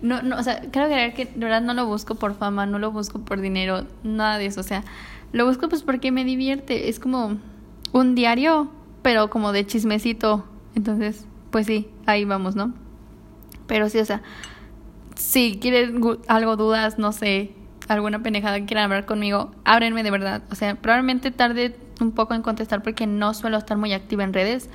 no, 0.00 0.22
no, 0.22 0.38
o 0.38 0.42
sea, 0.44 0.60
creer 0.70 1.12
que 1.12 1.24
de 1.24 1.40
verdad 1.40 1.60
no 1.60 1.74
lo 1.74 1.86
busco 1.86 2.14
por 2.14 2.36
fama, 2.36 2.66
no 2.66 2.78
lo 2.78 2.92
busco 2.92 3.18
por 3.18 3.40
dinero, 3.40 3.84
nada 4.04 4.38
de 4.38 4.46
eso, 4.46 4.60
o 4.60 4.64
sea, 4.64 4.84
lo 5.32 5.44
busco 5.44 5.68
pues 5.68 5.82
porque 5.82 6.12
me 6.12 6.24
divierte, 6.24 6.88
es 6.88 7.00
como 7.00 7.38
un 7.92 8.14
diario, 8.14 8.70
pero 9.02 9.30
como 9.30 9.52
de 9.52 9.66
chismecito. 9.66 10.44
Entonces, 10.74 11.26
pues 11.50 11.66
sí, 11.66 11.88
ahí 12.06 12.24
vamos, 12.24 12.56
¿no? 12.56 12.74
Pero 13.66 13.88
sí, 13.88 13.98
o 13.98 14.04
sea, 14.04 14.22
si 15.16 15.58
quieren 15.60 16.02
algo, 16.28 16.56
dudas, 16.56 16.98
no 16.98 17.12
sé, 17.12 17.52
alguna 17.88 18.22
pendejada 18.22 18.58
que 18.58 18.66
quieran 18.66 18.84
hablar 18.84 19.06
conmigo, 19.06 19.52
ábrenme 19.64 20.02
de 20.02 20.10
verdad. 20.10 20.42
O 20.50 20.54
sea, 20.54 20.74
probablemente 20.76 21.30
tarde 21.30 21.76
un 22.00 22.12
poco 22.12 22.34
en 22.34 22.42
contestar 22.42 22.82
porque 22.82 23.06
no 23.06 23.34
suelo 23.34 23.56
estar 23.58 23.76
muy 23.78 23.92
activa 23.92 24.24
en 24.24 24.32
redes, 24.32 24.68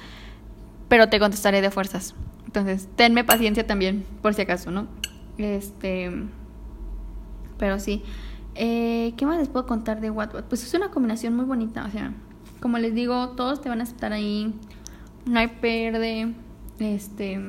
pero 0.87 1.09
te 1.09 1.19
contestaré 1.19 1.61
de 1.61 1.71
fuerzas. 1.71 2.15
Entonces, 2.45 2.89
tenme 2.95 3.23
paciencia 3.23 3.65
también, 3.65 4.05
por 4.21 4.33
si 4.33 4.41
acaso, 4.41 4.71
¿no? 4.71 4.87
Este. 5.37 6.11
Pero 7.57 7.79
sí. 7.79 8.03
Eh, 8.55 9.13
¿Qué 9.15 9.25
más 9.25 9.37
les 9.37 9.47
puedo 9.47 9.65
contar 9.65 10.01
de 10.01 10.09
WhatsApp? 10.11 10.45
Pues 10.49 10.63
es 10.63 10.73
una 10.73 10.89
combinación 10.89 11.35
muy 11.35 11.45
bonita, 11.45 11.85
o 11.85 11.91
sea, 11.91 12.13
como 12.61 12.77
les 12.77 12.93
digo, 12.93 13.29
todos 13.29 13.59
te 13.59 13.69
van 13.69 13.79
a 13.81 13.83
aceptar 13.83 14.13
ahí. 14.13 14.53
No 15.25 15.39
hay 15.39 15.47
perde. 15.47 16.33
Este. 16.79 17.39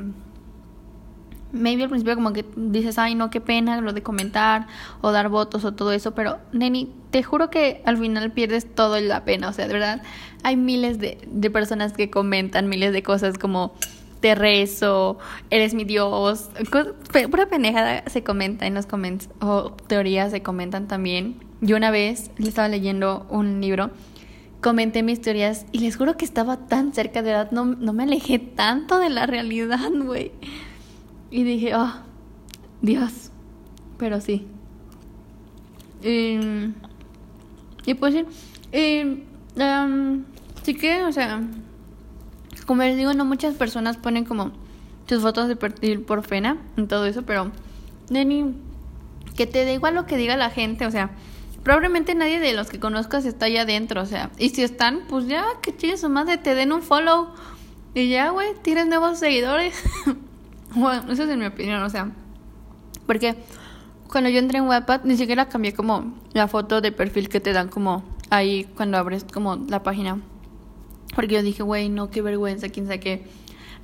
Maybe 1.53 1.83
al 1.83 1.91
principio 1.91 2.15
como 2.15 2.33
que 2.33 2.47
dices, 2.57 2.99
ay 2.99 3.15
no, 3.15 3.29
qué 3.29 3.41
pena 3.41 3.79
lo 3.83 3.93
de 3.93 4.03
comentar 4.03 4.67
o 5.03 5.13
dar 5.13 5.29
votos 5.29 5.67
o 5.67 5.73
todo 5.73 5.93
eso, 5.93 6.15
pero 6.15 6.39
Neni, 6.53 6.91
te 7.11 7.23
juro 7.23 7.51
que 7.51 7.83
al 7.85 7.99
final 7.99 8.33
pierdes 8.33 8.75
todo 8.75 8.99
la 9.01 9.27
pena, 9.27 9.51
o 9.51 9.53
sea, 9.53 9.67
de 9.67 9.75
verdad, 9.75 10.03
hay 10.43 10.57
miles 10.57 10.99
de, 10.99 11.19
de 11.27 11.51
personas 11.51 11.93
que 11.93 12.09
comentan 12.09 12.71
miles 12.71 12.95
de 12.95 13.03
cosas 13.03 13.37
como 13.37 13.75
te 14.23 14.35
rezo, 14.35 15.19
eres 15.51 15.75
mi 15.75 15.85
Dios, 15.85 16.49
pura 17.31 17.47
pendejada 17.51 18.05
se 18.07 18.23
comenta 18.23 18.67
en 18.67 18.73
los 18.73 18.87
comments 18.87 19.29
o 19.43 19.73
teorías 19.89 20.31
se 20.31 20.43
comentan 20.43 20.89
también. 20.89 21.37
Yo 21.61 21.77
una 21.77 21.91
vez 21.91 22.31
le 22.39 22.49
estaba 22.49 22.69
leyendo 22.69 23.27
un 23.29 23.61
libro 23.61 23.91
comenté 24.63 25.03
mis 25.03 25.21
teorías 25.21 25.67
y 25.73 25.81
les 25.81 25.97
juro 25.97 26.17
que 26.17 26.25
estaba 26.25 26.57
tan 26.69 26.95
cerca 26.95 27.21
de 27.23 27.31
edad, 27.31 27.51
no, 27.51 27.67
no 27.67 27.93
me 27.93 28.05
alejé 28.05 28.39
tanto 28.39 28.99
de 29.01 29.11
la 29.11 29.27
realidad, 29.27 29.91
güey. 29.93 30.31
Y 31.31 31.43
dije, 31.43 31.75
oh, 31.75 31.93
Dios. 32.81 33.31
Pero 33.99 34.21
sí. 34.21 34.47
Em, 36.03 36.75
y 37.85 37.95
pues 37.95 38.15
sí. 38.15 38.25
Eh, 38.71 39.23
sí 40.63 40.75
que, 40.75 41.03
o 41.05 41.13
sea, 41.13 41.43
como 42.65 42.83
les 42.83 42.97
digo, 42.97 43.13
no 43.15 43.25
muchas 43.25 43.55
personas 43.55 43.97
ponen 43.97 44.25
como 44.25 44.53
sus 45.09 45.23
fotos 45.23 45.49
de 45.49 45.57
perfil 45.57 46.01
por 46.01 46.27
pena 46.27 46.57
y 46.77 46.85
todo 46.85 47.07
eso, 47.07 47.23
pero, 47.23 47.51
Neni, 48.11 48.55
que 49.37 49.47
te 49.47 49.65
da 49.65 49.73
igual 49.73 49.95
lo 49.95 50.07
que 50.07 50.17
diga 50.17 50.37
la 50.37 50.51
gente, 50.51 50.87
o 50.87 50.91
sea, 50.91 51.11
probablemente 51.63 52.15
nadie 52.15 52.41
de 52.41 52.53
los 52.55 52.69
que 52.69 52.81
conozcas 52.81 53.25
está 53.25 53.47
allá 53.47 53.63
adentro, 53.63 54.03
o 54.03 54.07
sea, 54.07 54.31
y 54.39 54.51
si 54.51 54.63
están, 54.63 55.03
pues 55.09 55.27
ya, 55.27 55.45
que 55.63 55.77
chile 55.77 55.97
su 55.97 56.09
madre, 56.09 56.39
te 56.39 56.55
den 56.55 56.73
un 56.73 56.83
follow 56.83 57.29
y 57.95 58.09
ya, 58.09 58.31
güey, 58.31 58.49
tienes 58.63 58.87
nuevos 58.87 59.19
seguidores. 59.19 59.83
bueno, 60.75 61.13
eso 61.13 61.25
es 61.25 61.29
en 61.29 61.39
mi 61.39 61.47
opinión, 61.47 61.83
o 61.83 61.91
sea, 61.91 62.11
porque 63.07 63.37
cuando 64.11 64.31
yo 64.31 64.39
entré 64.39 64.59
en 64.59 64.67
Wattpad 64.67 65.05
ni 65.05 65.17
siquiera 65.17 65.49
cambié 65.49 65.73
como 65.73 66.13
la 66.33 66.49
foto 66.49 66.81
de 66.81 66.93
perfil 66.93 67.29
que 67.29 67.41
te 67.41 67.53
dan 67.53 67.69
como 67.69 68.03
ahí 68.31 68.65
cuando 68.77 68.99
abres 68.99 69.25
como 69.25 69.57
la 69.57 69.83
página. 69.83 70.21
Porque 71.15 71.35
yo 71.35 71.43
dije, 71.43 71.63
güey, 71.63 71.89
no, 71.89 72.11
qué 72.11 72.23
vergüenza, 72.23 72.69
quién 72.69 72.87
sabe 72.87 73.01
qué. 73.01 73.27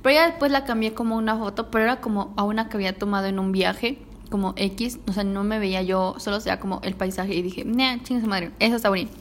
Pero 0.01 0.15
ya 0.15 0.27
después 0.27 0.51
la 0.51 0.65
cambié 0.65 0.93
como 0.93 1.15
una 1.15 1.37
foto, 1.37 1.69
pero 1.69 1.83
era 1.83 1.99
como 1.99 2.33
a 2.37 2.43
una 2.43 2.69
que 2.69 2.77
había 2.77 2.97
tomado 2.97 3.27
en 3.27 3.39
un 3.39 3.51
viaje 3.51 3.99
como 4.29 4.53
X, 4.55 4.99
o 5.07 5.13
sea, 5.13 5.23
no 5.23 5.43
me 5.43 5.59
veía 5.59 5.81
yo, 5.81 6.15
solo 6.17 6.39
sea 6.39 6.59
como 6.59 6.79
el 6.83 6.95
paisaje 6.95 7.35
y 7.35 7.41
dije, 7.41 7.65
nah, 7.65 7.97
chinga 8.03 8.25
madre, 8.27 8.51
eso 8.59 8.75
está 8.75 8.89
bonito. 8.89 9.11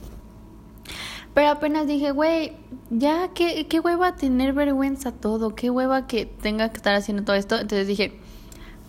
Pero 1.35 1.51
apenas 1.51 1.87
dije, 1.87 2.11
güey, 2.11 2.53
ya, 2.91 3.31
¿qué, 3.35 3.67
qué 3.69 3.81
hueva 3.81 4.17
tener 4.17 4.53
vergüenza 4.53 5.13
todo, 5.13 5.55
qué 5.55 5.71
hueva 5.71 6.07
que 6.07 6.27
tenga 6.27 6.71
que 6.71 6.77
estar 6.77 6.95
haciendo 6.95 7.25
todo 7.25 7.37
esto. 7.37 7.55
Entonces 7.55 7.87
dije, 7.87 8.19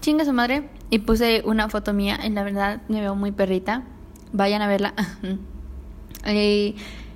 chinga 0.01 0.25
su 0.25 0.33
madre, 0.33 0.69
y 0.89 0.99
puse 0.99 1.43
una 1.45 1.69
foto 1.69 1.93
mía, 1.93 2.17
en 2.21 2.35
la 2.35 2.43
verdad 2.43 2.81
me 2.87 3.01
veo 3.01 3.15
muy 3.15 3.31
perrita, 3.31 3.83
vayan 4.31 4.61
a 4.61 4.67
verla. 4.67 4.93
y, 6.27 6.75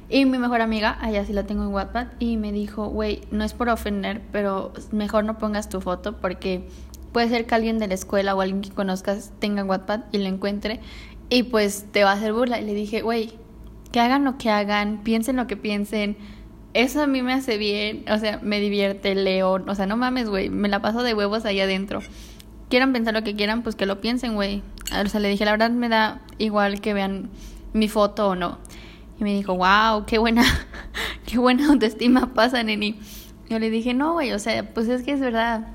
y 0.09 0.25
mi 0.25 0.37
mejor 0.37 0.61
amiga, 0.61 0.97
allá 1.01 1.25
sí 1.25 1.33
la 1.33 1.43
tengo 1.45 1.63
en 1.63 1.69
WhatsApp, 1.69 2.13
y 2.19 2.37
me 2.37 2.51
dijo, 2.51 2.87
güey, 2.87 3.21
no 3.31 3.43
es 3.43 3.53
por 3.53 3.69
ofender, 3.69 4.21
pero 4.31 4.73
mejor 4.91 5.25
no 5.25 5.37
pongas 5.37 5.69
tu 5.69 5.81
foto 5.81 6.17
porque 6.17 6.67
Puede 7.13 7.29
ser 7.29 7.45
que 7.45 7.55
alguien 7.55 7.79
de 7.79 7.87
la 7.87 7.93
escuela 7.93 8.35
o 8.35 8.41
alguien 8.41 8.61
que 8.61 8.71
conozcas 8.71 9.31
tenga 9.39 9.63
WhatsApp 9.63 10.13
y 10.13 10.17
lo 10.17 10.25
encuentre 10.25 10.81
y 11.29 11.43
pues 11.43 11.87
te 11.91 12.03
va 12.03 12.11
a 12.11 12.13
hacer 12.13 12.33
burla. 12.33 12.59
Y 12.59 12.65
le 12.65 12.73
dije, 12.73 13.01
güey, 13.01 13.33
que 13.91 13.99
hagan 13.99 14.23
lo 14.23 14.37
que 14.37 14.49
hagan, 14.49 15.03
piensen 15.03 15.35
lo 15.35 15.47
que 15.47 15.57
piensen. 15.57 16.17
Eso 16.73 17.01
a 17.01 17.07
mí 17.07 17.21
me 17.21 17.33
hace 17.33 17.57
bien, 17.57 18.05
o 18.09 18.17
sea, 18.17 18.39
me 18.41 18.59
divierte, 18.59 19.13
leo, 19.15 19.63
o 19.67 19.75
sea, 19.75 19.85
no 19.85 19.95
mames, 19.95 20.27
güey, 20.27 20.49
me 20.49 20.69
la 20.69 20.81
paso 20.81 21.03
de 21.03 21.13
huevos 21.13 21.45
ahí 21.45 21.59
adentro. 21.59 22.01
Quieran 22.69 22.93
pensar 22.93 23.13
lo 23.13 23.23
que 23.23 23.35
quieran, 23.35 23.61
pues 23.61 23.75
que 23.75 23.85
lo 23.85 24.01
piensen, 24.01 24.33
güey. 24.33 24.63
O 25.03 25.07
sea, 25.07 25.19
le 25.19 25.29
dije, 25.29 25.45
la 25.45 25.51
verdad 25.51 25.69
me 25.69 25.89
da 25.89 26.21
igual 26.39 26.81
que 26.81 26.93
vean 26.93 27.29
mi 27.73 27.87
foto 27.87 28.29
o 28.29 28.35
no. 28.35 28.57
Y 29.19 29.23
me 29.23 29.33
dijo, 29.33 29.55
wow, 29.55 30.05
qué 30.05 30.17
buena, 30.17 30.43
qué 31.25 31.37
buena 31.37 31.69
autoestima 31.69 32.33
pasa, 32.33 32.63
neni. 32.63 32.99
Yo 33.49 33.59
le 33.59 33.69
dije, 33.69 33.93
no, 33.93 34.13
güey, 34.13 34.31
o 34.33 34.39
sea, 34.39 34.73
pues 34.73 34.87
es 34.87 35.03
que 35.03 35.11
es 35.11 35.19
verdad. 35.19 35.67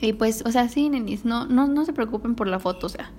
Y 0.00 0.14
pues, 0.14 0.42
o 0.46 0.50
sea, 0.50 0.68
sí, 0.68 0.88
nenis, 0.88 1.24
no, 1.24 1.46
no, 1.46 1.66
no 1.66 1.84
se 1.84 1.92
preocupen 1.92 2.34
por 2.34 2.46
la 2.46 2.58
foto, 2.58 2.86
o 2.86 2.90
sea. 2.90 3.10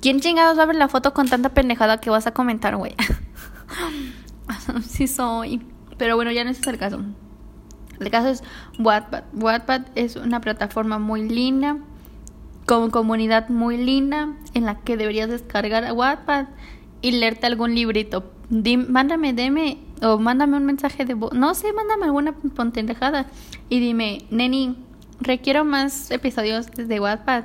¿Quién 0.00 0.20
chingados 0.20 0.58
va 0.58 0.70
la 0.72 0.88
foto 0.88 1.14
con 1.14 1.28
tanta 1.28 1.50
pendejada 1.50 2.00
que 2.00 2.10
vas 2.10 2.26
a 2.26 2.32
comentar, 2.32 2.76
güey? 2.76 2.94
sí 4.86 5.06
soy. 5.06 5.62
Pero 5.96 6.16
bueno, 6.16 6.32
ya 6.32 6.44
no 6.44 6.50
es 6.50 6.66
el 6.66 6.76
caso. 6.76 7.00
El 8.00 8.10
caso 8.10 8.28
es 8.28 8.42
Wattpad. 8.78 9.24
Wattpad 9.34 9.82
es 9.94 10.16
una 10.16 10.40
plataforma 10.40 10.98
muy 10.98 11.28
linda, 11.28 11.78
con 12.66 12.90
comunidad 12.90 13.48
muy 13.48 13.76
linda, 13.76 14.34
en 14.54 14.64
la 14.64 14.80
que 14.80 14.96
deberías 14.96 15.30
descargar 15.30 15.84
a 15.84 15.92
Wattpad 15.92 16.46
y 17.00 17.12
leerte 17.12 17.46
algún 17.46 17.74
librito. 17.74 18.32
mándame, 18.88 19.32
deme, 19.32 19.78
o 20.02 20.18
mándame 20.18 20.56
un 20.56 20.64
mensaje 20.64 21.04
de 21.04 21.14
voz. 21.14 21.32
No 21.32 21.54
sé, 21.54 21.72
mándame 21.72 22.06
alguna 22.06 22.34
pendejada. 22.72 23.26
Y 23.68 23.78
dime, 23.78 24.26
Neni, 24.30 24.76
requiero 25.22 25.64
más 25.64 26.10
episodios 26.10 26.66
de 26.74 27.00
Wattpad. 27.00 27.44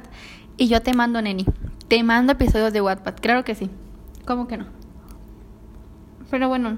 Y 0.58 0.68
yo 0.68 0.82
te 0.82 0.94
mando, 0.94 1.22
Neni. 1.22 1.46
Te 1.88 2.04
mando 2.04 2.34
episodios 2.34 2.74
de 2.74 2.82
Wattpad. 2.82 3.16
Claro 3.22 3.44
que 3.44 3.56
sí. 3.56 3.70
¿Cómo 4.26 4.48
que 4.48 4.58
no? 4.58 4.66
Pero 6.30 6.50
bueno, 6.50 6.78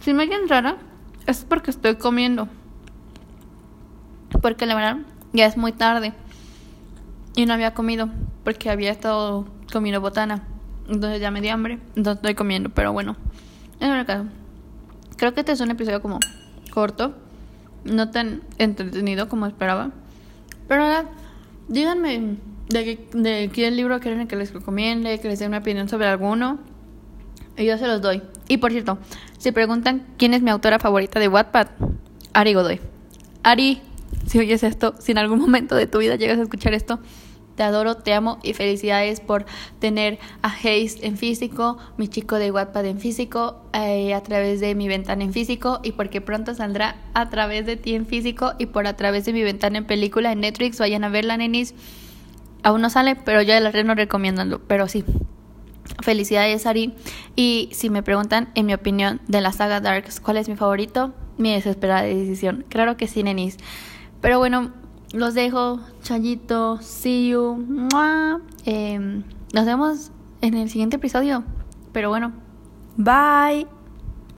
si 0.00 0.12
me 0.14 0.26
ven 0.26 0.48
rara, 0.48 0.76
es 1.26 1.44
porque 1.44 1.70
estoy 1.70 1.96
comiendo. 1.96 2.48
Porque 4.40 4.66
la 4.66 4.74
verdad, 4.74 4.98
ya 5.32 5.46
es 5.46 5.56
muy 5.56 5.72
tarde. 5.72 6.12
Y 7.36 7.46
no 7.46 7.54
había 7.54 7.74
comido. 7.74 8.08
Porque 8.44 8.70
había 8.70 8.90
estado 8.90 9.46
comiendo 9.72 10.00
botana. 10.00 10.42
Entonces 10.88 11.20
ya 11.20 11.30
me 11.30 11.40
di 11.40 11.48
hambre. 11.48 11.78
Entonces 11.94 12.16
estoy 12.16 12.34
comiendo. 12.34 12.70
Pero 12.70 12.92
bueno, 12.92 13.16
en 13.78 13.92
el 13.92 14.06
caso. 14.06 14.24
Creo 15.16 15.34
que 15.34 15.40
este 15.40 15.52
es 15.52 15.60
un 15.60 15.70
episodio 15.70 16.02
como 16.02 16.18
corto. 16.72 17.14
No 17.84 18.10
tan 18.10 18.42
entretenido 18.58 19.28
como 19.28 19.46
esperaba. 19.46 19.92
Pero 20.68 20.84
ahora, 20.84 21.04
díganme 21.68 22.36
de, 22.68 22.98
de 23.12 23.50
qué 23.52 23.70
libro 23.70 24.00
quieren 24.00 24.26
que 24.28 24.36
les 24.36 24.52
recomiende, 24.52 25.18
que 25.20 25.28
les 25.28 25.38
dé 25.38 25.46
una 25.46 25.58
opinión 25.58 25.88
sobre 25.88 26.06
alguno. 26.06 26.58
Y 27.56 27.66
yo 27.66 27.76
se 27.78 27.86
los 27.86 28.00
doy. 28.00 28.22
Y 28.48 28.58
por 28.58 28.72
cierto, 28.72 28.98
si 29.38 29.52
preguntan 29.52 30.06
quién 30.16 30.34
es 30.34 30.42
mi 30.42 30.50
autora 30.50 30.78
favorita 30.78 31.20
de 31.20 31.28
Wattpad, 31.28 31.68
Ari 32.32 32.54
Godoy. 32.54 32.80
Ari, 33.42 33.80
si 34.26 34.38
oyes 34.38 34.62
esto, 34.62 34.94
si 34.98 35.12
en 35.12 35.18
algún 35.18 35.38
momento 35.40 35.74
de 35.74 35.86
tu 35.86 35.98
vida 35.98 36.16
llegas 36.16 36.38
a 36.38 36.42
escuchar 36.42 36.74
esto, 36.74 37.00
te 37.54 37.62
adoro, 37.62 37.96
te 37.96 38.14
amo 38.14 38.38
y 38.42 38.54
felicidades 38.54 39.20
por 39.20 39.44
tener 39.78 40.18
a 40.42 40.48
Haze 40.48 41.06
en 41.06 41.16
físico, 41.16 41.78
mi 41.96 42.08
chico 42.08 42.36
de 42.36 42.50
Wattpad 42.50 42.86
en 42.86 42.98
físico, 42.98 43.62
eh, 43.72 44.14
a 44.14 44.22
través 44.22 44.60
de 44.60 44.74
mi 44.74 44.88
ventana 44.88 45.24
en 45.24 45.32
físico 45.32 45.80
y 45.82 45.92
porque 45.92 46.20
pronto 46.20 46.54
saldrá 46.54 46.96
a 47.14 47.28
través 47.30 47.66
de 47.66 47.76
ti 47.76 47.94
en 47.94 48.06
físico 48.06 48.52
y 48.58 48.66
por 48.66 48.86
a 48.86 48.96
través 48.96 49.24
de 49.24 49.32
mi 49.32 49.42
ventana 49.42 49.78
en 49.78 49.86
película 49.86 50.32
en 50.32 50.40
Netflix. 50.40 50.78
Vayan 50.78 51.04
a 51.04 51.08
verla, 51.08 51.36
nenis. 51.36 51.74
Aún 52.62 52.80
no 52.80 52.90
sale, 52.90 53.16
pero 53.16 53.42
ya 53.42 53.58
la 53.60 53.70
reno 53.70 53.94
recomendando, 53.94 54.60
pero 54.60 54.88
sí. 54.88 55.04
Felicidades, 56.00 56.66
Ari. 56.66 56.94
Y 57.36 57.68
si 57.72 57.90
me 57.90 58.02
preguntan, 58.02 58.50
en 58.54 58.66
mi 58.66 58.74
opinión, 58.74 59.20
de 59.28 59.40
la 59.40 59.52
saga 59.52 59.80
Darks, 59.80 60.20
¿cuál 60.20 60.36
es 60.36 60.48
mi 60.48 60.56
favorito? 60.56 61.12
Mi 61.38 61.52
desesperada 61.52 62.02
decisión. 62.02 62.64
Claro 62.68 62.96
que 62.96 63.08
sí, 63.08 63.22
nenis. 63.22 63.56
Pero 64.20 64.38
bueno, 64.38 64.72
los 65.12 65.34
dejo. 65.34 65.80
Chayito, 66.02 66.78
see 66.80 67.28
you. 67.28 67.64
Eh, 68.64 69.22
nos 69.52 69.66
vemos 69.66 70.10
en 70.40 70.54
el 70.54 70.68
siguiente 70.70 70.96
episodio. 70.96 71.44
Pero 71.92 72.08
bueno, 72.08 72.32
bye. 72.96 73.81